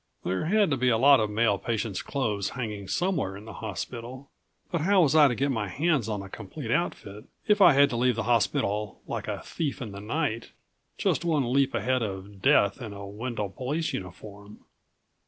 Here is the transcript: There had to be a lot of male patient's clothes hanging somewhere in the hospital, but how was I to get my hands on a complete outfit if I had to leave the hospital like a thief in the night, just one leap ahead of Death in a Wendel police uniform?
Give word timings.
There 0.23 0.45
had 0.45 0.71
to 0.71 0.77
be 0.77 0.89
a 0.89 0.97
lot 0.97 1.19
of 1.19 1.29
male 1.29 1.59
patient's 1.59 2.01
clothes 2.01 2.49
hanging 2.57 2.87
somewhere 2.87 3.37
in 3.37 3.45
the 3.45 3.53
hospital, 3.53 4.31
but 4.71 4.81
how 4.81 5.03
was 5.03 5.13
I 5.15 5.27
to 5.27 5.35
get 5.35 5.51
my 5.51 5.67
hands 5.67 6.09
on 6.09 6.23
a 6.23 6.27
complete 6.27 6.71
outfit 6.71 7.25
if 7.47 7.61
I 7.61 7.73
had 7.73 7.91
to 7.91 7.95
leave 7.97 8.15
the 8.15 8.23
hospital 8.23 8.99
like 9.05 9.27
a 9.27 9.43
thief 9.43 9.79
in 9.79 9.91
the 9.91 10.01
night, 10.01 10.53
just 10.97 11.23
one 11.23 11.53
leap 11.53 11.75
ahead 11.75 12.01
of 12.01 12.41
Death 12.41 12.81
in 12.81 12.93
a 12.93 13.05
Wendel 13.05 13.51
police 13.51 13.93
uniform? 13.93 14.65